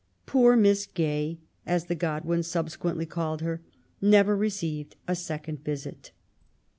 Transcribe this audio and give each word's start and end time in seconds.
^' 0.23 0.25
Poor 0.25 0.55
Miss 0.55 0.87
Gay," 0.87 1.37
as 1.63 1.85
the 1.85 1.93
Godwins 1.93 2.47
subsequently 2.47 3.05
caUed 3.05 3.41
her, 3.41 3.61
never 4.01 4.35
received 4.35 4.95
a 5.07 5.13
second 5.15 5.63
visit. 5.63 6.09